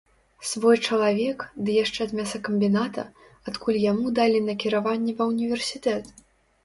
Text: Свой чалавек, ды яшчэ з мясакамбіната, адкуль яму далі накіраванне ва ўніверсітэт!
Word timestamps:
Свой 0.51 0.77
чалавек, 0.85 1.43
ды 1.67 1.75
яшчэ 1.83 2.07
з 2.13 2.17
мясакамбіната, 2.19 3.03
адкуль 3.51 3.81
яму 3.91 4.17
далі 4.21 4.43
накіраванне 4.49 5.17
ва 5.21 5.29
ўніверсітэт! 5.35 6.05